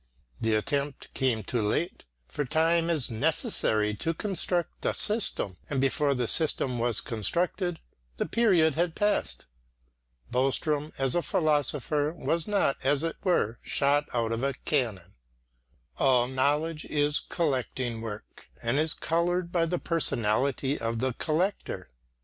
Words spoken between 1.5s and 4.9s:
late, for time is necessary to construct